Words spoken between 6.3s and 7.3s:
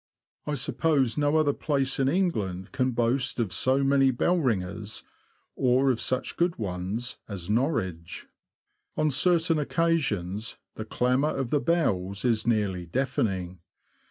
good ones,